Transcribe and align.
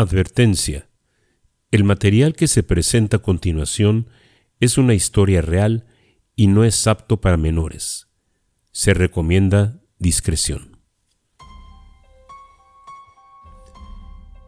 Advertencia. 0.00 0.88
El 1.70 1.84
material 1.84 2.32
que 2.32 2.48
se 2.48 2.62
presenta 2.62 3.18
a 3.18 3.22
continuación 3.22 4.08
es 4.58 4.78
una 4.78 4.94
historia 4.94 5.42
real 5.42 5.84
y 6.34 6.46
no 6.46 6.64
es 6.64 6.86
apto 6.86 7.20
para 7.20 7.36
menores. 7.36 8.08
Se 8.72 8.94
recomienda 8.94 9.82
discreción. 9.98 10.78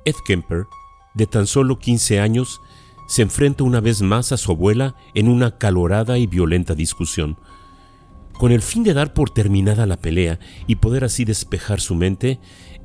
Ed 0.07 0.15
Kemper, 0.27 0.65
de 1.13 1.27
tan 1.27 1.47
solo 1.47 1.79
15 1.79 2.19
años, 2.19 2.59
se 3.07 3.21
enfrenta 3.21 3.63
una 3.63 3.81
vez 3.81 4.01
más 4.01 4.33
a 4.33 4.39
su 4.39 4.53
abuela 4.53 4.97
en 5.13 5.29
una 5.29 5.59
calorada 5.59 6.17
y 6.17 6.27
violenta 6.27 6.75
discusión. 6.75 7.37
Con 8.39 8.53
el 8.53 8.63
fin 8.63 8.85
de 8.85 8.95
dar 8.95 9.13
por 9.13 9.29
terminada 9.29 9.85
la 9.85 9.99
pelea 9.99 10.41
y 10.67 10.77
poder 10.77 11.05
así 11.05 11.27
despejar 11.27 11.83
su 11.83 11.95
mente, 11.95 12.41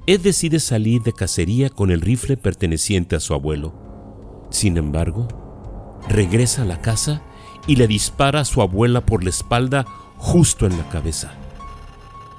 Ed 0.10 0.21
decide 0.21 0.62
salir 0.62 1.02
de 1.04 1.12
cacería 1.12 1.70
con 1.70 1.91
el 1.91 2.00
rifle 2.00 2.38
perteneciente 2.38 3.18
a 3.18 3.20
su 3.20 3.34
abuelo. 3.34 3.73
Sin 4.50 4.77
embargo, 4.77 5.27
regresa 6.08 6.62
a 6.62 6.66
la 6.66 6.81
casa 6.81 7.22
y 7.68 7.76
le 7.76 7.88
dispara 7.88 8.40
a 8.40 8.45
su 8.45 8.62
abuela 8.62 9.05
por 9.05 9.26
la 9.26 9.31
espalda 9.31 9.86
justo 10.16 10.66
en 10.66 10.78
la 10.78 10.88
cabeza. 10.88 11.34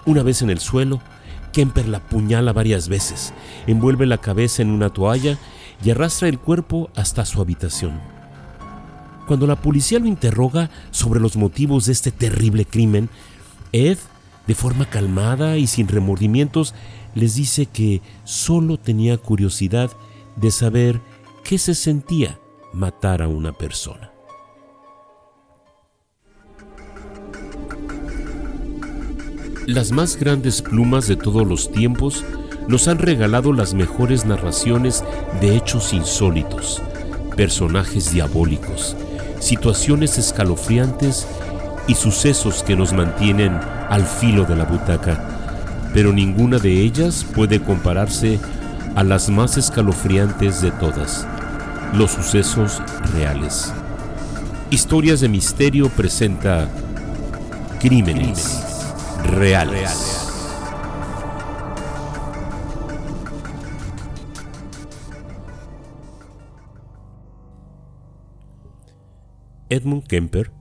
Una 0.07 0.23
vez 0.23 0.41
en 0.41 0.49
el 0.49 0.61
suelo, 0.61 1.03
Kemper 1.53 1.89
la 1.89 1.99
apuñala 1.99 2.55
varias 2.55 2.89
veces, 2.89 3.35
envuelve 3.67 4.07
la 4.07 4.17
cabeza 4.17 4.63
en 4.63 4.71
una 4.71 4.89
toalla 4.89 5.37
y 5.85 5.91
arrastra 5.91 6.29
el 6.29 6.39
cuerpo 6.39 6.89
hasta 6.97 7.27
su 7.27 7.39
habitación. 7.39 8.01
Cuando 9.27 9.47
la 9.47 9.57
policía 9.57 9.99
lo 9.99 10.07
interroga 10.07 10.71
sobre 10.91 11.21
los 11.21 11.37
motivos 11.37 11.85
de 11.85 11.93
este 11.93 12.13
terrible 12.13 12.65
crimen, 12.65 13.11
Ed, 13.73 13.99
de 14.47 14.55
forma 14.55 14.89
calmada 14.89 15.59
y 15.59 15.67
sin 15.67 15.87
remordimientos, 15.87 16.75
les 17.15 17.35
dice 17.35 17.67
que 17.67 18.03
solo 18.25 18.79
tenía 18.79 19.17
curiosidad 19.17 19.91
de 20.37 20.51
saber 20.51 21.01
qué 21.45 21.59
se 21.59 21.75
sentía 21.75 22.39
matar 22.73 23.23
a 23.23 23.29
una 23.29 23.53
persona. 23.53 24.13
Las 29.67 29.93
más 29.93 30.17
grandes 30.17 30.63
plumas 30.63 31.09
de 31.09 31.17
todos 31.17 31.47
los 31.47 31.71
tiempos 31.71 32.25
nos 32.69 32.89
han 32.89 32.99
regalado 32.99 33.53
las 33.53 33.75
mejores 33.75 34.25
narraciones 34.25 35.05
de 35.41 35.57
hechos 35.57 35.93
insólitos, 35.93 36.83
personajes 37.37 38.13
diabólicos, 38.13 38.97
situaciones 39.41 40.19
escalofriantes 40.19 41.27
y 41.87 41.95
sucesos 41.95 42.63
que 42.63 42.77
nos 42.77 42.93
mantienen 42.93 43.53
al 43.89 44.07
filo 44.07 44.45
de 44.45 44.57
la 44.57 44.65
butaca 44.65 45.38
pero 45.93 46.13
ninguna 46.13 46.59
de 46.59 46.81
ellas 46.83 47.25
puede 47.35 47.61
compararse 47.61 48.39
a 48.95 49.05
las 49.05 49.29
más 49.31 49.57
escalofriantes 49.57 50.61
de 50.61 50.71
todas, 50.73 51.27
los 51.95 52.11
sucesos 52.11 52.83
reales. 53.15 53.73
Historias 54.71 55.21
de 55.21 55.29
Misterio 55.29 55.89
presenta 55.89 56.69
Crímenes, 57.81 58.61
reales. 59.25 60.19
Edmund 69.71 70.07
Kemper 70.07 70.58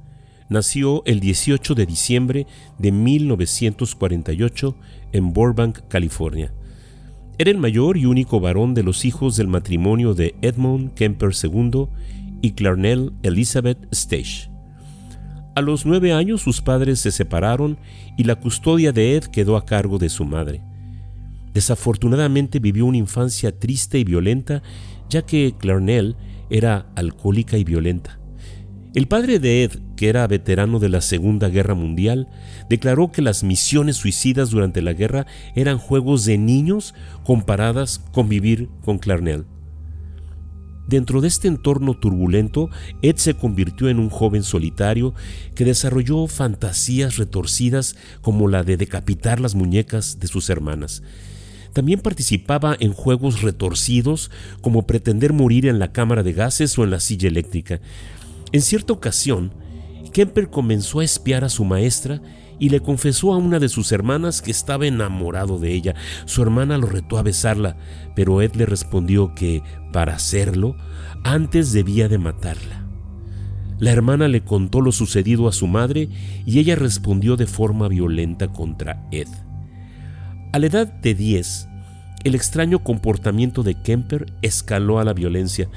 nació 0.49 1.03
el 1.05 1.19
18 1.19 1.75
de 1.75 1.85
diciembre 1.85 2.47
de 2.77 2.91
1948 2.91 4.75
en 5.11 5.33
Burbank, 5.33 5.79
California. 5.87 6.53
Era 7.37 7.51
el 7.51 7.57
mayor 7.57 7.97
y 7.97 8.05
único 8.05 8.39
varón 8.39 8.73
de 8.73 8.83
los 8.83 9.05
hijos 9.05 9.35
del 9.35 9.47
matrimonio 9.47 10.13
de 10.13 10.35
Edmund 10.41 10.93
Kemper 10.95 11.31
II 11.41 11.87
y 12.41 12.51
Clarnell 12.51 13.13
Elizabeth 13.23 13.77
Stage. 13.91 14.49
A 15.55 15.61
los 15.61 15.85
nueve 15.85 16.13
años 16.13 16.41
sus 16.41 16.61
padres 16.61 16.99
se 16.99 17.11
separaron 17.11 17.77
y 18.17 18.23
la 18.23 18.35
custodia 18.35 18.91
de 18.91 19.15
Ed 19.15 19.25
quedó 19.25 19.57
a 19.57 19.65
cargo 19.65 19.97
de 19.97 20.09
su 20.09 20.23
madre. 20.23 20.61
Desafortunadamente 21.53 22.59
vivió 22.59 22.85
una 22.85 22.97
infancia 22.97 23.57
triste 23.57 23.97
y 23.97 24.03
violenta, 24.03 24.61
ya 25.09 25.23
que 25.23 25.55
Clarnell 25.57 26.15
era 26.49 26.91
alcohólica 26.95 27.57
y 27.57 27.63
violenta. 27.63 28.19
El 28.97 29.07
padre 29.07 29.37
de 29.37 29.63
Ed, 29.63 29.73
que 29.95 30.09
era 30.09 30.25
veterano 30.25 30.79
de 30.79 30.89
la 30.89 31.01
Segunda 31.01 31.49
Guerra 31.49 31.75
Mundial, 31.75 32.29
declaró 32.67 33.11
que 33.11 33.21
las 33.21 33.43
misiones 33.43 33.97
suicidas 33.97 34.49
durante 34.49 34.81
la 34.81 34.93
guerra 34.93 35.27
eran 35.53 35.77
juegos 35.77 36.25
de 36.25 36.39
niños 36.39 36.95
comparadas 37.23 37.99
con 38.11 38.27
vivir 38.27 38.69
con 38.83 38.97
Clarnell. 38.97 39.45
Dentro 40.87 41.21
de 41.21 41.27
este 41.27 41.47
entorno 41.47 41.93
turbulento, 41.93 42.71
Ed 43.03 43.17
se 43.17 43.35
convirtió 43.35 43.87
en 43.87 43.99
un 43.99 44.09
joven 44.09 44.41
solitario 44.41 45.13
que 45.53 45.63
desarrolló 45.63 46.25
fantasías 46.25 47.17
retorcidas 47.17 47.95
como 48.21 48.47
la 48.47 48.63
de 48.63 48.77
decapitar 48.77 49.39
las 49.39 49.53
muñecas 49.53 50.19
de 50.19 50.25
sus 50.25 50.49
hermanas. 50.49 51.03
También 51.77 51.99
participaba 51.99 52.75
en 52.79 52.91
juegos 52.91 53.43
retorcidos 53.43 54.31
como 54.61 54.87
pretender 54.87 55.33
morir 55.33 55.67
en 55.67 55.77
la 55.77 55.91
cámara 55.91 56.23
de 56.23 56.33
gases 56.33 56.75
o 56.79 56.83
en 56.83 56.89
la 56.89 56.99
silla 56.99 57.27
eléctrica. 57.27 57.81
En 58.51 58.61
cierta 58.61 58.93
ocasión, 58.93 59.53
Kemper 60.13 60.49
comenzó 60.49 60.99
a 60.99 61.03
espiar 61.03 61.43
a 61.43 61.49
su 61.49 61.65
maestra 61.65 62.21
y 62.59 62.69
le 62.69 62.79
confesó 62.79 63.33
a 63.33 63.37
una 63.37 63.59
de 63.59 63.69
sus 63.69 63.91
hermanas 63.91 64.41
que 64.41 64.51
estaba 64.51 64.87
enamorado 64.87 65.59
de 65.59 65.73
ella. 65.73 65.95
Su 66.25 66.41
hermana 66.41 66.77
lo 66.77 66.87
retó 66.87 67.17
a 67.17 67.23
besarla, 67.23 67.77
pero 68.15 68.41
Ed 68.41 68.55
le 68.55 68.65
respondió 68.65 69.35
que, 69.35 69.61
para 69.93 70.15
hacerlo, 70.15 70.75
antes 71.23 71.71
debía 71.71 72.07
de 72.07 72.17
matarla. 72.17 72.87
La 73.79 73.91
hermana 73.91 74.27
le 74.27 74.41
contó 74.41 74.81
lo 74.81 74.91
sucedido 74.91 75.47
a 75.47 75.51
su 75.51 75.67
madre 75.67 76.09
y 76.45 76.57
ella 76.57 76.75
respondió 76.75 77.35
de 77.35 77.45
forma 77.45 77.87
violenta 77.87 78.47
contra 78.47 79.07
Ed. 79.11 79.27
A 80.51 80.57
la 80.57 80.65
edad 80.65 80.87
de 80.87 81.13
10, 81.13 81.67
el 82.27 82.35
extraño 82.35 82.83
comportamiento 82.83 83.63
de 83.63 83.75
Kemper 83.81 84.33
escaló 84.41 84.99
a 84.99 85.05
la 85.05 85.13
violencia. 85.13 85.69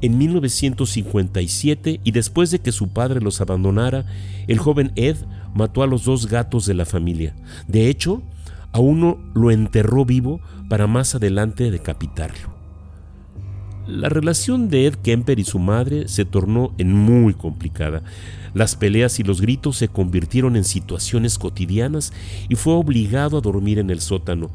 En 0.00 0.16
1957, 0.16 2.00
y 2.02 2.10
después 2.12 2.50
de 2.50 2.60
que 2.60 2.72
su 2.72 2.88
padre 2.88 3.20
los 3.20 3.40
abandonara, 3.40 4.06
el 4.46 4.58
joven 4.58 4.92
Ed 4.96 5.16
mató 5.54 5.82
a 5.82 5.86
los 5.86 6.04
dos 6.04 6.26
gatos 6.26 6.66
de 6.66 6.74
la 6.74 6.84
familia. 6.84 7.34
De 7.66 7.88
hecho, 7.88 8.22
a 8.72 8.80
uno 8.80 9.18
lo 9.34 9.50
enterró 9.50 10.04
vivo 10.04 10.40
para 10.68 10.86
más 10.86 11.14
adelante 11.14 11.70
decapitarlo. 11.70 12.56
La 13.86 14.08
relación 14.08 14.68
de 14.68 14.86
Ed 14.86 14.96
Kemper 14.96 15.38
y 15.38 15.44
su 15.44 15.58
madre 15.58 16.08
se 16.08 16.26
tornó 16.26 16.74
en 16.76 16.92
muy 16.92 17.32
complicada. 17.32 18.02
Las 18.54 18.76
peleas 18.76 19.18
y 19.18 19.22
los 19.22 19.40
gritos 19.40 19.76
se 19.78 19.88
convirtieron 19.88 20.56
en 20.56 20.64
situaciones 20.64 21.38
cotidianas 21.38 22.12
y 22.48 22.54
fue 22.54 22.74
obligado 22.74 23.38
a 23.38 23.40
dormir 23.40 23.78
en 23.78 23.90
el 23.90 24.00
sótano. 24.00 24.50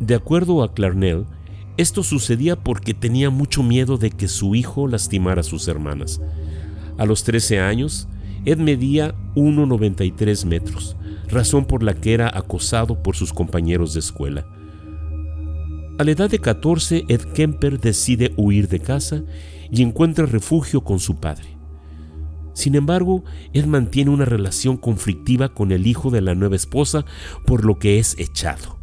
De 0.00 0.14
acuerdo 0.14 0.62
a 0.62 0.72
Clarnell, 0.72 1.26
esto 1.76 2.02
sucedía 2.02 2.56
porque 2.56 2.94
tenía 2.94 3.28
mucho 3.28 3.62
miedo 3.62 3.98
de 3.98 4.10
que 4.10 4.28
su 4.28 4.54
hijo 4.54 4.88
lastimara 4.88 5.42
a 5.42 5.44
sus 5.44 5.68
hermanas. 5.68 6.20
A 6.96 7.04
los 7.04 7.22
13 7.22 7.60
años, 7.60 8.08
Ed 8.46 8.58
medía 8.58 9.14
1,93 9.34 10.46
metros, 10.46 10.96
razón 11.28 11.66
por 11.66 11.82
la 11.82 11.94
que 11.94 12.14
era 12.14 12.30
acosado 12.34 13.02
por 13.02 13.14
sus 13.14 13.34
compañeros 13.34 13.92
de 13.92 14.00
escuela. 14.00 14.46
A 15.98 16.04
la 16.04 16.10
edad 16.10 16.30
de 16.30 16.38
14, 16.38 17.04
Ed 17.08 17.20
Kemper 17.34 17.78
decide 17.78 18.32
huir 18.38 18.68
de 18.68 18.80
casa 18.80 19.22
y 19.70 19.82
encuentra 19.82 20.24
refugio 20.24 20.82
con 20.82 20.98
su 20.98 21.16
padre. 21.16 21.58
Sin 22.54 22.74
embargo, 22.74 23.22
Ed 23.52 23.66
mantiene 23.66 24.10
una 24.10 24.24
relación 24.24 24.78
conflictiva 24.78 25.50
con 25.50 25.72
el 25.72 25.86
hijo 25.86 26.10
de 26.10 26.22
la 26.22 26.34
nueva 26.34 26.56
esposa, 26.56 27.04
por 27.46 27.66
lo 27.66 27.78
que 27.78 27.98
es 27.98 28.18
echado. 28.18 28.79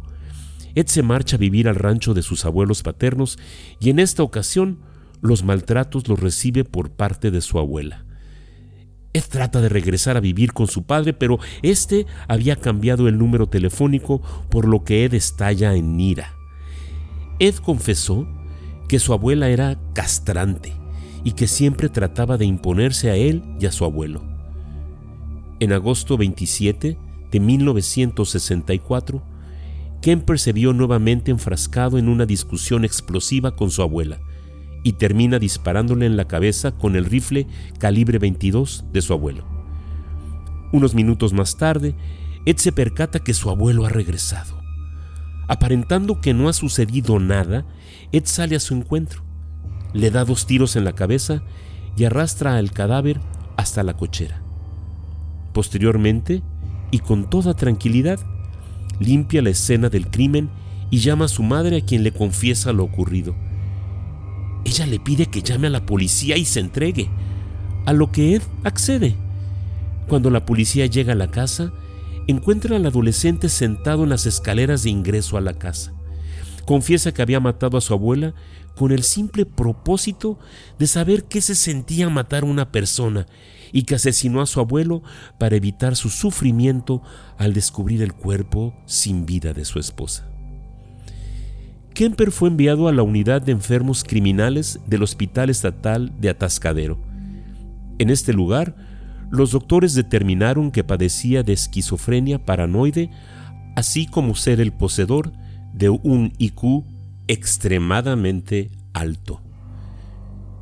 Ed 0.74 0.86
se 0.86 1.02
marcha 1.02 1.36
a 1.36 1.38
vivir 1.38 1.68
al 1.68 1.74
rancho 1.74 2.14
de 2.14 2.22
sus 2.22 2.44
abuelos 2.44 2.82
paternos 2.82 3.38
y 3.80 3.90
en 3.90 3.98
esta 3.98 4.22
ocasión 4.22 4.80
los 5.20 5.42
maltratos 5.44 6.06
los 6.08 6.20
recibe 6.20 6.64
por 6.64 6.90
parte 6.90 7.30
de 7.30 7.40
su 7.40 7.58
abuela. 7.58 8.04
Ed 9.12 9.24
trata 9.28 9.60
de 9.60 9.68
regresar 9.68 10.16
a 10.16 10.20
vivir 10.20 10.52
con 10.52 10.68
su 10.68 10.84
padre, 10.84 11.12
pero 11.12 11.38
este 11.62 12.06
había 12.28 12.56
cambiado 12.56 13.08
el 13.08 13.18
número 13.18 13.48
telefónico, 13.48 14.20
por 14.50 14.68
lo 14.68 14.84
que 14.84 15.04
Ed 15.04 15.14
estalla 15.14 15.74
en 15.74 15.98
ira. 15.98 16.34
Ed 17.38 17.56
confesó 17.56 18.28
que 18.88 18.98
su 18.98 19.12
abuela 19.12 19.48
era 19.48 19.78
castrante 19.94 20.74
y 21.24 21.32
que 21.32 21.46
siempre 21.46 21.88
trataba 21.88 22.36
de 22.36 22.44
imponerse 22.44 23.10
a 23.10 23.16
él 23.16 23.42
y 23.60 23.66
a 23.66 23.72
su 23.72 23.84
abuelo. 23.84 24.22
En 25.60 25.72
agosto 25.72 26.16
27 26.16 26.96
de 27.30 27.40
1964, 27.40 29.22
Kemper 30.00 30.38
se 30.38 30.52
vio 30.52 30.72
nuevamente 30.72 31.30
enfrascado 31.30 31.98
en 31.98 32.08
una 32.08 32.24
discusión 32.24 32.84
explosiva 32.84 33.56
con 33.56 33.70
su 33.70 33.82
abuela 33.82 34.20
y 34.84 34.92
termina 34.92 35.38
disparándole 35.38 36.06
en 36.06 36.16
la 36.16 36.26
cabeza 36.26 36.72
con 36.72 36.94
el 36.96 37.04
rifle 37.04 37.46
calibre 37.78 38.18
22 38.18 38.84
de 38.92 39.02
su 39.02 39.12
abuelo. 39.12 39.44
Unos 40.72 40.94
minutos 40.94 41.32
más 41.32 41.56
tarde, 41.56 41.94
Ed 42.46 42.56
se 42.58 42.72
percata 42.72 43.18
que 43.18 43.34
su 43.34 43.50
abuelo 43.50 43.86
ha 43.86 43.88
regresado. 43.88 44.58
Aparentando 45.48 46.20
que 46.20 46.34
no 46.34 46.48
ha 46.48 46.52
sucedido 46.52 47.18
nada, 47.18 47.66
Ed 48.12 48.24
sale 48.26 48.56
a 48.56 48.60
su 48.60 48.74
encuentro. 48.74 49.24
le 49.94 50.10
da 50.10 50.24
dos 50.24 50.44
tiros 50.46 50.76
en 50.76 50.84
la 50.84 50.92
cabeza 50.92 51.42
y 51.96 52.04
arrastra 52.04 52.56
al 52.56 52.72
cadáver 52.72 53.20
hasta 53.56 53.82
la 53.82 53.96
cochera. 53.96 54.42
Posteriormente, 55.54 56.42
y 56.90 56.98
con 56.98 57.30
toda 57.30 57.54
tranquilidad, 57.54 58.20
limpia 59.00 59.42
la 59.42 59.50
escena 59.50 59.88
del 59.88 60.08
crimen 60.08 60.50
y 60.90 60.98
llama 60.98 61.26
a 61.26 61.28
su 61.28 61.42
madre 61.42 61.78
a 61.78 61.84
quien 61.84 62.02
le 62.02 62.12
confiesa 62.12 62.72
lo 62.72 62.84
ocurrido. 62.84 63.34
Ella 64.64 64.86
le 64.86 64.98
pide 64.98 65.26
que 65.26 65.42
llame 65.42 65.68
a 65.68 65.70
la 65.70 65.86
policía 65.86 66.36
y 66.36 66.44
se 66.44 66.60
entregue, 66.60 67.08
a 67.86 67.92
lo 67.92 68.12
que 68.12 68.34
Ed 68.34 68.42
accede. 68.64 69.16
Cuando 70.08 70.30
la 70.30 70.44
policía 70.44 70.86
llega 70.86 71.12
a 71.12 71.16
la 71.16 71.30
casa, 71.30 71.72
encuentra 72.26 72.76
al 72.76 72.86
adolescente 72.86 73.48
sentado 73.48 74.04
en 74.04 74.10
las 74.10 74.26
escaleras 74.26 74.82
de 74.82 74.90
ingreso 74.90 75.36
a 75.36 75.40
la 75.40 75.54
casa. 75.54 75.94
Confiesa 76.66 77.12
que 77.12 77.22
había 77.22 77.40
matado 77.40 77.78
a 77.78 77.80
su 77.80 77.94
abuela 77.94 78.34
con 78.76 78.92
el 78.92 79.02
simple 79.02 79.46
propósito 79.46 80.38
de 80.78 80.86
saber 80.86 81.24
qué 81.24 81.40
se 81.40 81.54
sentía 81.54 82.10
matar 82.10 82.42
a 82.42 82.46
una 82.46 82.70
persona 82.70 83.26
y 83.72 83.82
que 83.82 83.94
asesinó 83.94 84.40
a 84.40 84.46
su 84.46 84.60
abuelo 84.60 85.02
para 85.38 85.56
evitar 85.56 85.96
su 85.96 86.10
sufrimiento 86.10 87.02
al 87.36 87.52
descubrir 87.52 88.02
el 88.02 88.12
cuerpo 88.12 88.74
sin 88.86 89.26
vida 89.26 89.52
de 89.52 89.64
su 89.64 89.78
esposa. 89.78 90.28
Kemper 91.94 92.30
fue 92.30 92.48
enviado 92.48 92.86
a 92.86 92.92
la 92.92 93.02
unidad 93.02 93.42
de 93.42 93.52
enfermos 93.52 94.04
criminales 94.04 94.78
del 94.86 95.02
Hospital 95.02 95.50
Estatal 95.50 96.12
de 96.20 96.28
Atascadero. 96.28 96.98
En 97.98 98.10
este 98.10 98.32
lugar, 98.32 98.76
los 99.30 99.50
doctores 99.50 99.94
determinaron 99.94 100.70
que 100.70 100.84
padecía 100.84 101.42
de 101.42 101.52
esquizofrenia 101.52 102.44
paranoide, 102.44 103.10
así 103.74 104.06
como 104.06 104.36
ser 104.36 104.60
el 104.60 104.72
poseedor 104.72 105.32
de 105.74 105.88
un 105.90 106.32
IQ 106.38 106.84
extremadamente 107.26 108.70
alto. 108.92 109.42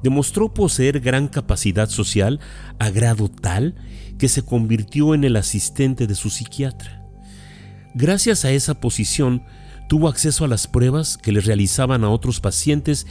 Demostró 0.06 0.54
poseer 0.54 1.00
gran 1.00 1.26
capacidad 1.26 1.88
social 1.88 2.38
a 2.78 2.90
grado 2.90 3.28
tal 3.28 3.74
que 4.18 4.28
se 4.28 4.44
convirtió 4.44 5.16
en 5.16 5.24
el 5.24 5.34
asistente 5.34 6.06
de 6.06 6.14
su 6.14 6.30
psiquiatra. 6.30 7.04
Gracias 7.92 8.44
a 8.44 8.52
esa 8.52 8.78
posición, 8.78 9.42
tuvo 9.88 10.06
acceso 10.06 10.44
a 10.44 10.48
las 10.48 10.68
pruebas 10.68 11.18
que 11.18 11.32
le 11.32 11.40
realizaban 11.40 12.04
a 12.04 12.10
otros 12.10 12.38
pacientes 12.38 13.04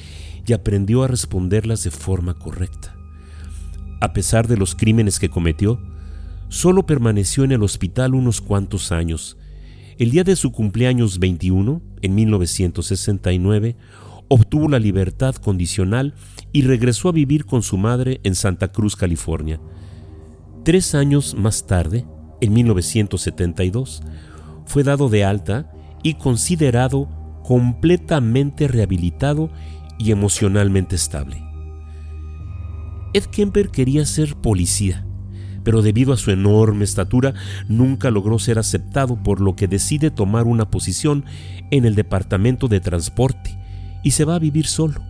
y 0.48 0.54
aprendió 0.54 1.04
a 1.04 1.10
responderlas 1.10 1.84
de 1.84 1.92
forma 1.92 2.36
correcta. 2.36 2.96
A 4.00 4.14
pesar 4.14 4.48
de 4.48 4.56
los 4.56 4.74
crímenes 4.74 5.20
que 5.20 5.30
cometió, 5.30 5.82
solo 6.48 6.86
permaneció 6.86 7.44
en 7.44 7.52
el 7.52 7.64
hospital 7.64 8.16
unos 8.16 8.40
cuantos 8.40 8.94
años, 8.94 9.36
el 9.98 10.12
día 10.12 10.24
de 10.24 10.38
su 10.38 10.54
cumpleaños 10.54 11.20
21, 11.20 11.82
en 12.02 12.16
1969, 12.16 13.76
obtuvo 14.28 14.68
la 14.70 14.80
libertad 14.80 15.36
condicional 15.36 16.14
y 16.52 16.64
regresó 16.64 17.10
a 17.10 17.14
vivir 17.14 17.46
con 17.46 17.64
su 17.64 17.78
madre 17.78 18.20
en 18.24 18.36
Santa 18.36 18.70
Cruz, 18.70 18.96
California. 18.96 19.60
Tres 20.64 20.96
años 20.96 21.36
más 21.36 21.68
tarde, 21.68 22.06
en 22.42 22.54
1972, 22.54 24.02
fue 24.66 24.84
dado 24.84 25.10
de 25.10 25.24
alta 25.24 25.72
y 26.04 26.16
considerado 26.16 27.10
completamente 27.44 28.68
rehabilitado 28.68 29.50
y 30.00 30.12
emocionalmente 30.12 30.96
estable. 30.96 31.44
Ed 33.14 33.26
Kemper 33.26 33.70
quería 33.70 34.06
ser 34.06 34.36
policía 34.36 35.06
pero 35.66 35.82
debido 35.82 36.14
a 36.14 36.18
su 36.18 36.32
enorme 36.32 36.86
estatura 36.86 37.34
nunca 37.68 38.12
logró 38.12 38.38
ser 38.40 38.60
aceptado 38.60 39.22
por 39.22 39.42
lo 39.42 39.56
que 39.56 39.68
decide 39.68 40.12
tomar 40.12 40.46
una 40.46 40.70
posición 40.70 41.26
en 41.72 41.86
el 41.86 41.96
departamento 41.96 42.68
de 42.68 42.80
transporte 42.80 43.58
y 44.06 44.12
se 44.12 44.24
va 44.24 44.36
a 44.36 44.40
vivir 44.40 44.68
solo. 44.68 45.02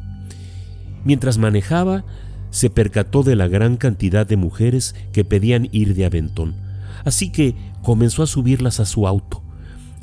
Mientras 1.03 1.37
manejaba, 1.37 2.03
se 2.49 2.71
percató 2.71 3.21
de 3.21 3.35
la 3.35 3.47
gran 3.47 3.77
cantidad 3.77 4.25
de 4.25 4.37
mujeres 4.37 4.95
que 5.11 5.23
pedían 5.23 5.69
ir 5.71 5.93
de 5.93 6.05
aventón, 6.05 6.55
así 7.03 7.31
que 7.31 7.55
comenzó 7.83 8.23
a 8.23 8.27
subirlas 8.27 8.79
a 8.79 8.85
su 8.85 9.07
auto. 9.07 9.43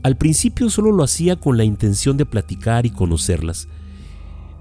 Al 0.05 0.17
principio 0.17 0.71
solo 0.71 0.93
lo 0.93 1.03
hacía 1.03 1.35
con 1.35 1.57
la 1.57 1.65
intención 1.65 2.17
de 2.17 2.27
platicar 2.27 2.87
y 2.87 2.91
conocerlas. 2.91 3.67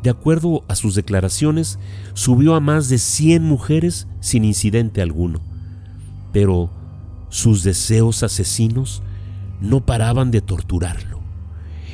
De 0.02 0.10
acuerdo 0.10 0.64
a 0.68 0.74
sus 0.74 0.96
declaraciones, 0.96 1.78
subió 2.16 2.56
a 2.56 2.60
más 2.60 2.90
de 2.90 2.98
100 2.98 3.44
mujeres 3.44 4.08
sin 4.20 4.46
incidente 4.46 5.04
alguno 5.04 5.52
pero 6.32 6.70
sus 7.30 7.64
deseos 7.64 8.24
asesinos 8.24 9.02
no 9.60 9.86
paraban 9.86 10.32
de 10.32 10.42
torturarlo. 10.42 11.20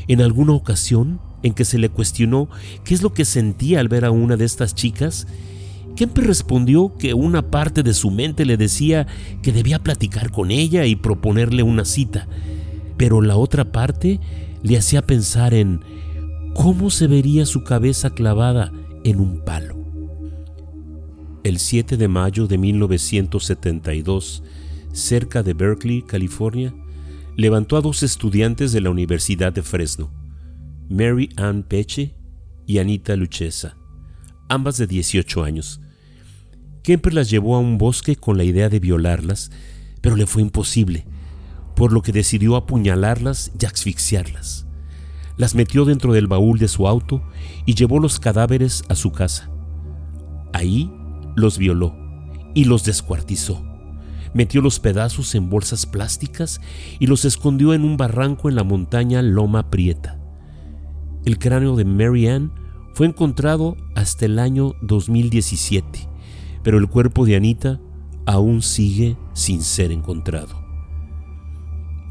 En 0.07 0.21
alguna 0.21 0.53
ocasión 0.53 1.19
en 1.43 1.53
que 1.53 1.65
se 1.65 1.77
le 1.77 1.89
cuestionó 1.89 2.49
qué 2.83 2.93
es 2.93 3.01
lo 3.01 3.13
que 3.13 3.25
sentía 3.25 3.79
al 3.79 3.87
ver 3.87 4.05
a 4.05 4.11
una 4.11 4.37
de 4.37 4.45
estas 4.45 4.75
chicas, 4.75 5.27
Kemper 5.95 6.27
respondió 6.27 6.95
que 6.97 7.13
una 7.15 7.49
parte 7.49 7.81
de 7.81 7.93
su 7.93 8.11
mente 8.11 8.45
le 8.45 8.55
decía 8.55 9.07
que 9.41 9.51
debía 9.51 9.79
platicar 9.79 10.31
con 10.31 10.51
ella 10.51 10.85
y 10.85 10.95
proponerle 10.95 11.63
una 11.63 11.85
cita, 11.85 12.27
pero 12.97 13.21
la 13.21 13.35
otra 13.35 13.71
parte 13.71 14.19
le 14.61 14.77
hacía 14.77 15.01
pensar 15.01 15.53
en 15.53 15.81
cómo 16.53 16.89
se 16.89 17.07
vería 17.07 17.45
su 17.45 17.63
cabeza 17.63 18.11
clavada 18.11 18.71
en 19.03 19.19
un 19.19 19.43
palo. 19.43 19.75
El 21.43 21.59
7 21.59 21.97
de 21.97 22.07
mayo 22.07 22.45
de 22.45 22.57
1972, 22.57 24.43
cerca 24.91 25.43
de 25.43 25.53
Berkeley, 25.53 26.01
California, 26.01 26.73
levantó 27.35 27.77
a 27.77 27.81
dos 27.81 28.03
estudiantes 28.03 28.71
de 28.71 28.81
la 28.81 28.89
Universidad 28.89 29.53
de 29.53 29.61
Fresno, 29.61 30.11
Mary 30.89 31.29
Ann 31.35 31.63
Peche 31.63 32.15
y 32.65 32.77
Anita 32.77 33.17
Luchesa, 33.17 33.75
ambas 34.47 34.77
de 34.77 34.87
18 34.87 35.43
años. 35.43 35.81
Kemper 36.81 37.13
las 37.13 37.29
llevó 37.29 37.57
a 37.57 37.59
un 37.59 37.77
bosque 37.77 38.15
con 38.15 38.37
la 38.37 38.45
idea 38.45 38.69
de 38.69 38.79
violarlas, 38.79 39.51
pero 39.99 40.15
le 40.15 40.25
fue 40.25 40.41
imposible, 40.41 41.05
por 41.75 41.91
lo 41.91 42.01
que 42.01 42.13
decidió 42.13 42.55
apuñalarlas 42.55 43.51
y 43.59 43.65
asfixiarlas. 43.65 44.65
Las 45.35 45.55
metió 45.55 45.83
dentro 45.83 46.13
del 46.13 46.27
baúl 46.27 46.57
de 46.57 46.69
su 46.69 46.87
auto 46.87 47.21
y 47.65 47.75
llevó 47.75 47.99
los 47.99 48.17
cadáveres 48.21 48.83
a 48.87 48.95
su 48.95 49.11
casa. 49.11 49.51
Ahí 50.53 50.89
los 51.35 51.57
violó 51.57 51.95
y 52.55 52.63
los 52.63 52.85
descuartizó. 52.85 53.61
Metió 54.33 54.61
los 54.61 54.79
pedazos 54.79 55.35
en 55.35 55.49
bolsas 55.49 55.85
plásticas 55.85 56.61
y 56.97 57.07
los 57.07 57.25
escondió 57.25 57.73
en 57.73 57.83
un 57.83 57.97
barranco 57.97 58.47
en 58.47 58.55
la 58.55 58.63
montaña 58.63 59.21
Loma 59.21 59.69
Prieta. 59.69 60.17
El 61.25 61.39
cráneo 61.39 61.75
de 61.75 61.85
Mary 61.85 62.27
Ann 62.27 62.51
fue 62.93 63.07
encontrado 63.07 63.77
hasta 63.95 64.25
el 64.25 64.39
año 64.39 64.73
2017, 64.81 66.09
pero 66.63 66.77
el 66.77 66.87
cuerpo 66.87 67.25
de 67.25 67.35
Anita 67.35 67.79
aún 68.25 68.61
sigue 68.61 69.17
sin 69.33 69.61
ser 69.61 69.91
encontrado. 69.91 70.67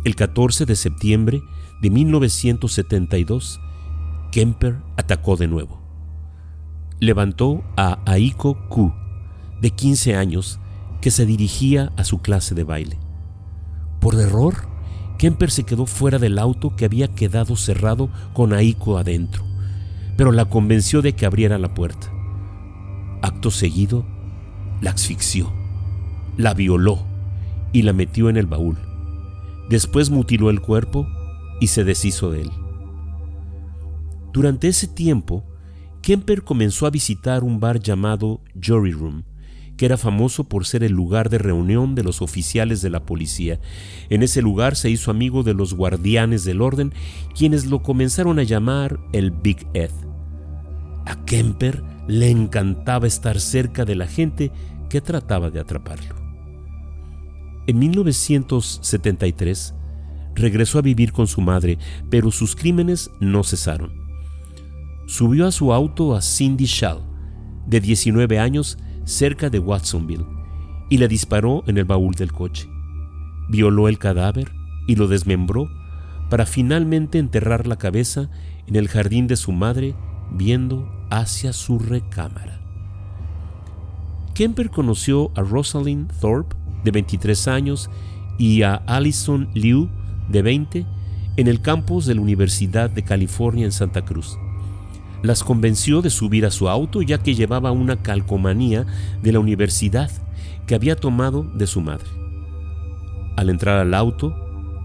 El 0.05 0.15
14 0.15 0.67
de 0.67 0.77
septiembre 0.77 1.43
de 1.83 1.91
1972, 1.91 3.61
Kemper 4.31 4.79
atacó 4.97 5.37
de 5.37 5.49
nuevo. 5.49 5.81
Levantó 7.01 7.65
a 7.77 7.99
Aiko 8.07 8.57
Ku, 8.69 8.93
de 9.61 9.71
15 9.71 10.15
años 10.17 10.61
que 11.01 11.11
se 11.11 11.27
dirigía 11.27 11.93
a 11.97 12.05
su 12.05 12.21
clase 12.21 12.55
de 12.55 12.65
baile. 12.65 12.99
Por 14.01 14.15
error, 14.15 14.69
Kemper 15.19 15.51
se 15.51 15.65
quedó 15.65 15.87
fuera 15.87 16.19
del 16.19 16.39
auto 16.39 16.77
que 16.77 16.85
había 16.85 17.09
quedado 17.09 17.57
cerrado 17.57 18.11
con 18.35 18.53
Aiko 18.53 18.99
adentro, 18.99 19.45
pero 20.17 20.33
la 20.33 20.45
convenció 20.47 21.03
de 21.03 21.15
que 21.15 21.27
abriera 21.27 21.59
la 21.59 21.73
puerta. 21.75 22.13
Acto 23.23 23.51
seguido, 23.51 24.05
la 24.81 24.91
asfixió, 24.91 25.53
la 26.37 26.53
violó 26.53 27.07
y 27.73 27.83
la 27.83 27.93
metió 27.93 28.29
en 28.29 28.37
el 28.37 28.47
baúl. 28.47 28.77
Después 29.71 30.11
mutiló 30.11 30.51
el 30.51 30.61
cuerpo 30.61 31.07
y 31.61 31.69
se 31.69 31.85
deshizo 31.85 32.31
de 32.31 32.43
él. 32.43 32.51
Durante 34.33 34.69
ese 34.69 34.87
tiempo, 34.87 35.45
Kemper 36.03 36.43
comenzó 36.43 36.87
a 36.87 36.91
visitar 36.91 37.43
un 37.43 37.59
bar 37.59 37.81
llamado 37.81 38.43
Jury 38.63 38.93
Room, 38.93 39.25
que 39.77 39.87
era 39.87 39.97
famoso 39.97 40.45
por 40.45 40.67
ser 40.67 40.83
el 40.83 40.93
lugar 40.93 41.29
de 41.29 41.39
reunión 41.39 41.95
de 41.95 42.03
los 42.03 42.23
oficiales 42.23 42.83
de 42.83 42.91
la 42.91 43.05
policía. 43.05 43.61
En 44.09 44.23
ese 44.23 44.43
lugar 44.43 44.77
se 44.77 44.91
hizo 44.91 45.11
amigo 45.11 45.43
de 45.43 45.55
los 45.55 45.75
guardianes 45.75 46.45
del 46.45 46.63
orden, 46.63 46.93
quienes 47.37 47.67
lo 47.67 47.83
comenzaron 47.83 48.39
a 48.39 48.43
llamar 48.43 48.99
el 49.13 49.31
Big 49.31 49.67
Ed. 49.75 49.91
A 51.05 51.25
Kemper 51.25 51.83
le 52.09 52.31
encantaba 52.31 53.07
estar 53.07 53.41
cerca 53.41 53.85
de 53.85 53.97
la 53.97 54.07
gente 54.07 54.51
que 54.89 55.01
trataba 55.01 55.51
de 55.51 55.61
atraparlo. 55.61 56.17
En 57.67 57.79
1973 57.79 59.75
regresó 60.35 60.79
a 60.79 60.83
vivir 60.83 61.13
con 61.13 61.27
su 61.27 61.41
madre, 61.41 61.79
pero 62.11 62.31
sus 62.31 62.55
crímenes 62.55 63.11
no 63.21 63.43
cesaron. 63.43 63.93
Subió 65.07 65.47
a 65.47 65.53
su 65.53 65.73
auto 65.73 66.15
a 66.15 66.23
Cindy 66.23 66.67
Shall, 66.67 67.01
de 67.67 67.81
19 67.81 68.39
años, 68.39 68.79
cerca 69.07 69.49
de 69.49 69.61
Watsonville 69.61 70.27
y 70.91 70.99
le 70.99 71.09
disparó 71.09 71.63
en 71.67 71.79
el 71.79 71.85
baúl 71.85 72.15
del 72.15 72.33
coche. 72.33 72.69
Violó 73.49 73.89
el 73.89 73.99
cadáver 73.99 74.53
y 74.87 74.97
lo 74.97 75.09
desmembró 75.09 75.71
para 76.29 76.45
finalmente 76.45 77.19
enterrar 77.19 77.67
la 77.67 77.77
cabeza 77.77 78.29
en 78.67 78.77
el 78.77 78.89
jardín 78.89 79.27
de 79.29 79.37
su 79.37 79.53
madre 79.53 79.95
viendo 80.33 80.93
hacia 81.09 81.53
su 81.53 81.79
recámara. 81.79 82.61
Kemper 84.35 84.71
conoció 84.71 85.31
a 85.35 85.41
Rosalind 85.41 86.13
Thorpe, 86.21 86.57
de 86.85 86.91
23 86.91 87.49
años, 87.49 87.89
y 88.39 88.63
a 88.63 88.75
Allison 88.75 89.49
Liu, 89.55 89.89
de 90.29 90.43
20, 90.43 90.87
en 91.37 91.47
el 91.47 91.63
campus 91.63 92.07
de 92.07 92.17
la 92.17 92.21
Universidad 92.21 92.91
de 92.91 93.03
California 93.03 93.65
en 93.65 93.73
Santa 93.73 94.05
Cruz. 94.05 94.37
Las 95.27 95.43
convenció 95.43 96.03
de 96.03 96.11
subir 96.11 96.47
a 96.47 96.53
su 96.53 96.69
auto 96.69 97.03
ya 97.03 97.19
que 97.19 97.35
llevaba 97.35 97.73
una 97.73 98.01
calcomanía 98.01 98.87
de 99.25 99.33
la 99.33 99.41
universidad 99.41 100.09
que 100.69 100.77
había 100.77 100.95
tomado 100.95 101.43
de 101.43 101.67
su 101.67 101.81
madre. 101.81 102.07
Al 103.37 103.51
entrar 103.51 103.81
al 103.81 103.93
auto, 103.93 104.37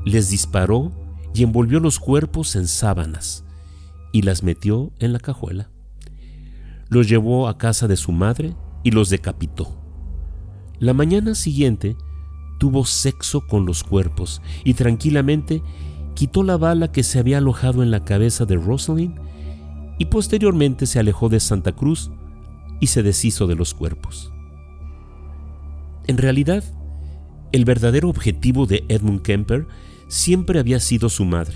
les 0.04 0.32
disparó 0.32 0.92
y 1.36 1.44
envolvió 1.44 1.80
los 1.80 2.00
cuerpos 2.00 2.56
en 2.56 2.68
sábanas 2.68 3.46
y 4.12 4.24
las 4.24 4.42
metió 4.42 4.92
en 4.98 5.14
la 5.14 5.20
cajuela. 5.20 5.70
Los 6.90 7.08
llevó 7.08 7.48
a 7.48 7.60
casa 7.60 7.88
de 7.88 7.96
su 7.96 8.12
madre 8.12 8.56
y 8.84 8.90
los 8.90 9.12
decapitó. 9.12 9.80
La 10.80 10.96
mañana 10.96 11.36
siguiente 11.36 11.96
tuvo 12.58 12.84
sexo 12.86 13.46
con 13.46 13.68
los 13.68 13.84
cuerpos 13.84 14.42
y 14.64 14.74
tranquilamente 14.74 15.62
quitó 16.16 16.42
la 16.42 16.58
bala 16.58 16.92
que 16.92 17.04
se 17.04 17.20
había 17.20 17.38
alojado 17.38 17.84
en 17.84 17.92
la 17.92 18.04
cabeza 18.04 18.46
de 18.46 18.56
Rosalind 18.56 19.30
y 20.02 20.06
posteriormente 20.06 20.88
se 20.88 20.98
alejó 20.98 21.30
de 21.30 21.40
Santa 21.40 21.74
Cruz 21.74 22.10
y 22.80 22.88
se 22.88 23.04
deshizo 23.04 23.46
de 23.46 23.54
los 23.54 23.76
cuerpos. 23.76 24.34
En 26.08 26.18
realidad, 26.18 26.64
el 27.52 27.66
verdadero 27.66 28.10
objetivo 28.10 28.66
de 28.66 28.84
Edmund 28.90 29.22
Kemper 29.22 29.68
siempre 30.08 30.60
había 30.60 30.80
sido 30.80 31.08
su 31.08 31.24
madre. 31.24 31.56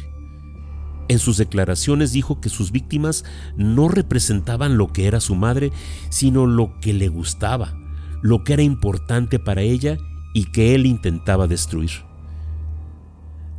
En 1.07 1.17
sus 1.17 1.37
declaraciones 1.37 2.11
dijo 2.11 2.39
que 2.39 2.49
sus 2.49 2.71
víctimas 2.71 3.25
no 3.57 3.87
representaban 3.87 4.77
lo 4.77 4.93
que 4.93 5.07
era 5.07 5.21
su 5.21 5.33
madre, 5.33 5.71
sino 6.09 6.45
lo 6.45 6.79
que 6.81 6.93
le 6.93 7.07
gustaba, 7.07 7.75
lo 8.21 8.43
que 8.43 8.53
era 8.53 8.61
importante 8.61 9.39
para 9.39 9.63
ella 9.63 9.97
y 10.35 10.51
que 10.51 10.75
él 10.75 10.85
intentaba 10.85 11.47
destruir. 11.47 12.03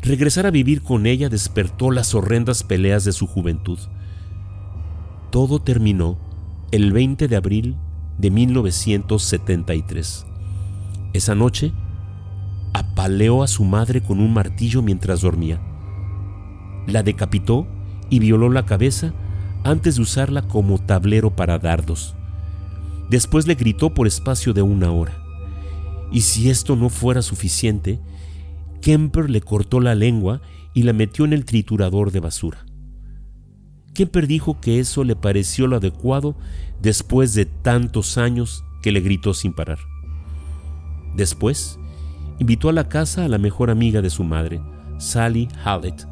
Regresar 0.01 0.47
a 0.47 0.53
vivir 0.53 0.83
con 0.83 1.07
ella 1.07 1.29
despertó 1.29 1.91
las 1.91 2.15
horrendas 2.15 2.63
peleas 2.63 3.03
de 3.03 3.11
su 3.11 3.27
juventud. 3.27 3.81
Todo 5.37 5.59
terminó 5.59 6.17
el 6.71 6.95
20 6.95 7.29
de 7.29 7.37
abril 7.37 7.77
de 8.17 8.31
1973. 8.31 10.25
Esa 11.13 11.35
noche, 11.35 11.75
apaleó 12.73 13.43
a 13.43 13.47
su 13.47 13.63
madre 13.63 14.01
con 14.01 14.21
un 14.21 14.33
martillo 14.33 14.81
mientras 14.81 15.21
dormía. 15.21 15.61
La 16.87 17.03
decapitó 17.03 17.67
y 18.09 18.19
violó 18.19 18.49
la 18.49 18.65
cabeza 18.65 19.13
antes 19.63 19.97
de 19.97 20.03
usarla 20.05 20.41
como 20.41 20.79
tablero 20.79 21.37
para 21.37 21.59
dardos. 21.59 22.15
Después 23.11 23.47
le 23.47 23.57
gritó 23.57 23.93
por 23.93 24.07
espacio 24.07 24.55
de 24.55 24.63
una 24.63 24.91
hora. 24.91 25.23
Y 26.11 26.23
si 26.23 26.49
esto 26.49 26.77
no 26.77 26.89
fuera 26.89 27.21
suficiente, 27.21 28.01
Kemper 28.81 29.29
le 29.29 29.43
cortó 29.43 29.81
la 29.81 29.95
lengua 29.95 30.41
y 30.73 30.85
la 30.85 30.95
metió 30.95 31.27
en 31.27 31.35
el 31.35 31.45
triturador 31.45 32.11
de 32.11 32.21
basura. 32.21 32.66
Kemper 33.97 34.27
dijo 34.27 34.61
que 34.61 34.79
eso 34.79 35.05
le 35.05 35.17
pareció 35.17 35.67
lo 35.67 35.77
adecuado 35.77 36.37
después 36.83 37.33
de 37.33 37.47
tantos 37.47 38.19
años 38.19 38.63
que 38.83 38.93
le 38.93 39.01
gritó 39.01 39.33
sin 39.33 39.55
parar. 39.55 39.79
Después, 41.15 41.79
invitó 42.39 42.69
a 42.69 42.75
la 42.75 42.91
casa 42.91 43.25
a 43.25 43.29
la 43.29 43.39
mejor 43.39 43.71
amiga 43.71 44.03
de 44.03 44.11
su 44.11 44.23
madre, 44.23 44.61
Sally 44.99 45.49
Hallett, 45.65 46.07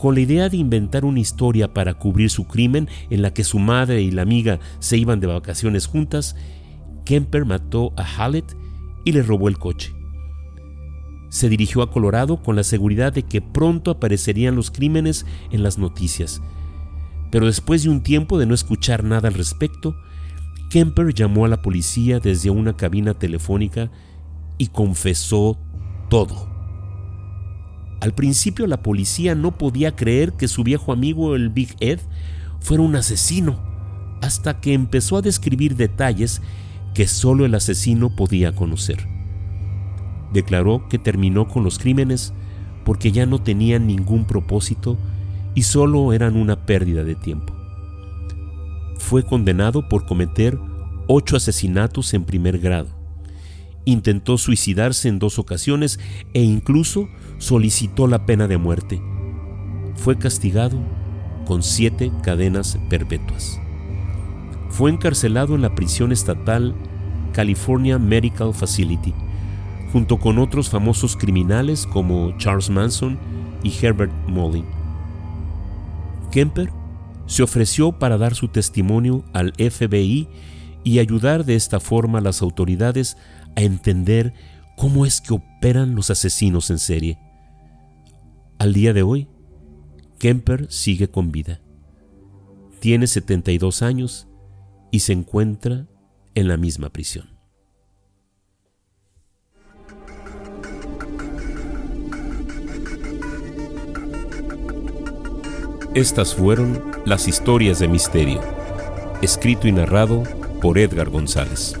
con 0.00 0.16
la 0.16 0.20
idea 0.22 0.48
de 0.48 0.56
inventar 0.56 1.04
una 1.04 1.20
historia 1.20 1.72
para 1.72 1.94
cubrir 1.94 2.28
su 2.28 2.48
crimen 2.48 2.88
en 3.08 3.22
la 3.22 3.32
que 3.32 3.44
su 3.44 3.60
madre 3.60 4.02
y 4.02 4.10
la 4.10 4.22
amiga 4.22 4.58
se 4.80 4.96
iban 4.96 5.20
de 5.20 5.28
vacaciones 5.28 5.86
juntas, 5.86 6.34
Kemper 7.04 7.44
mató 7.44 7.92
a 7.96 8.02
Hallett 8.02 8.56
y 9.04 9.12
le 9.12 9.22
robó 9.22 9.46
el 9.46 9.58
coche. 9.58 9.94
Se 11.28 11.48
dirigió 11.48 11.82
a 11.82 11.92
Colorado 11.92 12.42
con 12.42 12.56
la 12.56 12.64
seguridad 12.64 13.12
de 13.12 13.22
que 13.22 13.40
pronto 13.40 13.92
aparecerían 13.92 14.56
los 14.56 14.72
crímenes 14.72 15.24
en 15.52 15.62
las 15.62 15.78
noticias. 15.78 16.42
Pero 17.30 17.46
después 17.46 17.82
de 17.82 17.90
un 17.90 18.02
tiempo 18.02 18.38
de 18.38 18.46
no 18.46 18.54
escuchar 18.54 19.04
nada 19.04 19.28
al 19.28 19.34
respecto, 19.34 19.96
Kemper 20.70 21.14
llamó 21.14 21.44
a 21.44 21.48
la 21.48 21.62
policía 21.62 22.20
desde 22.20 22.50
una 22.50 22.76
cabina 22.76 23.14
telefónica 23.14 23.90
y 24.58 24.68
confesó 24.68 25.58
todo. 26.08 26.48
Al 28.00 28.14
principio 28.14 28.66
la 28.66 28.82
policía 28.82 29.34
no 29.34 29.58
podía 29.58 29.94
creer 29.94 30.32
que 30.32 30.48
su 30.48 30.64
viejo 30.64 30.92
amigo 30.92 31.34
el 31.34 31.50
Big 31.50 31.76
Ed 31.80 32.00
fuera 32.60 32.82
un 32.82 32.96
asesino, 32.96 33.58
hasta 34.22 34.60
que 34.60 34.74
empezó 34.74 35.16
a 35.16 35.22
describir 35.22 35.76
detalles 35.76 36.40
que 36.94 37.06
solo 37.06 37.44
el 37.44 37.54
asesino 37.54 38.14
podía 38.14 38.52
conocer. 38.54 39.06
Declaró 40.32 40.88
que 40.88 40.98
terminó 40.98 41.48
con 41.48 41.64
los 41.64 41.78
crímenes 41.78 42.32
porque 42.84 43.12
ya 43.12 43.26
no 43.26 43.42
tenían 43.42 43.86
ningún 43.86 44.24
propósito 44.24 44.98
y 45.54 45.62
solo 45.62 46.12
eran 46.12 46.36
una 46.36 46.66
pérdida 46.66 47.04
de 47.04 47.14
tiempo. 47.14 47.54
Fue 48.98 49.24
condenado 49.24 49.88
por 49.88 50.06
cometer 50.06 50.58
ocho 51.06 51.36
asesinatos 51.36 52.14
en 52.14 52.24
primer 52.24 52.58
grado 52.58 53.00
intentó 53.84 54.38
suicidarse 54.38 55.08
en 55.08 55.18
dos 55.18 55.38
ocasiones 55.38 55.98
e 56.34 56.42
incluso 56.42 57.08
solicitó 57.38 58.06
la 58.06 58.26
pena 58.26 58.46
de 58.46 58.58
muerte. 58.58 59.02
Fue 59.96 60.18
castigado 60.18 60.78
con 61.46 61.62
siete 61.62 62.12
cadenas 62.22 62.78
perpetuas. 62.88 63.60
Fue 64.68 64.90
encarcelado 64.90 65.54
en 65.54 65.62
la 65.62 65.74
prisión 65.74 66.12
estatal 66.12 66.74
California 67.32 67.98
Medical 67.98 68.54
Facility, 68.54 69.14
junto 69.92 70.18
con 70.18 70.38
otros 70.38 70.70
famosos 70.70 71.16
criminales 71.16 71.86
como 71.86 72.36
Charles 72.38 72.70
Manson 72.70 73.18
y 73.62 73.72
Herbert 73.84 74.12
Mullin. 74.28 74.79
Kemper 76.30 76.70
se 77.26 77.42
ofreció 77.42 77.98
para 77.98 78.18
dar 78.18 78.34
su 78.34 78.48
testimonio 78.48 79.24
al 79.32 79.52
FBI 79.52 80.28
y 80.84 80.98
ayudar 80.98 81.44
de 81.44 81.56
esta 81.56 81.80
forma 81.80 82.18
a 82.18 82.22
las 82.22 82.42
autoridades 82.42 83.16
a 83.56 83.62
entender 83.62 84.32
cómo 84.76 85.06
es 85.06 85.20
que 85.20 85.34
operan 85.34 85.94
los 85.94 86.10
asesinos 86.10 86.70
en 86.70 86.78
serie. 86.78 87.18
Al 88.58 88.72
día 88.72 88.92
de 88.92 89.02
hoy, 89.02 89.28
Kemper 90.18 90.70
sigue 90.70 91.08
con 91.08 91.32
vida. 91.32 91.60
Tiene 92.78 93.06
72 93.06 93.82
años 93.82 94.28
y 94.90 95.00
se 95.00 95.12
encuentra 95.12 95.86
en 96.34 96.48
la 96.48 96.56
misma 96.56 96.90
prisión. 96.90 97.39
Estas 105.94 106.36
fueron 106.36 106.80
las 107.04 107.26
historias 107.26 107.80
de 107.80 107.88
misterio, 107.88 108.40
escrito 109.22 109.66
y 109.66 109.72
narrado 109.72 110.22
por 110.62 110.78
Edgar 110.78 111.10
González. 111.10 111.74